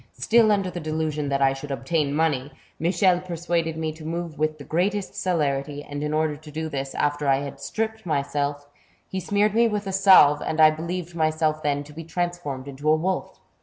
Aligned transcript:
Still 0.17 0.51
under 0.51 0.71
the 0.71 0.79
delusion 0.79 1.29
that 1.29 1.43
I 1.43 1.53
should 1.53 1.69
obtain 1.69 2.15
money, 2.15 2.51
Michel 2.79 3.19
persuaded 3.19 3.77
me 3.77 3.91
to 3.91 4.03
move 4.03 4.39
with 4.39 4.57
the 4.57 4.63
greatest 4.63 5.13
celerity, 5.13 5.83
and 5.83 6.01
in 6.03 6.11
order 6.11 6.35
to 6.35 6.51
do 6.51 6.69
this, 6.69 6.95
after 6.95 7.27
I 7.27 7.41
had 7.43 7.59
stripped 7.59 8.03
myself, 8.03 8.67
he 9.07 9.19
smeared 9.19 9.53
me 9.53 9.67
with 9.67 9.85
a 9.85 9.91
salve, 9.93 10.41
and 10.41 10.59
I 10.59 10.71
believed 10.71 11.13
myself 11.13 11.61
then 11.61 11.83
to 11.83 11.93
be 11.93 12.03
transformed 12.03 12.67
into 12.67 12.89
a 12.89 12.95
wolf. 12.95 13.39